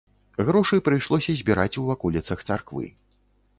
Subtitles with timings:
[0.47, 2.85] Грошы прыйшлося збіраць у ваколіцах царквы.